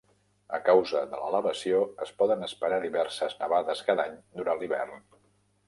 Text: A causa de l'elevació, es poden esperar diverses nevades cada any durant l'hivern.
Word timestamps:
A 0.57 0.59
causa 0.69 1.01
de 1.11 1.19
l'elevació, 1.23 1.83
es 2.07 2.13
poden 2.23 2.47
esperar 2.49 2.81
diverses 2.87 3.39
nevades 3.45 3.87
cada 3.91 4.09
any 4.09 4.19
durant 4.41 4.61
l'hivern. 4.65 5.09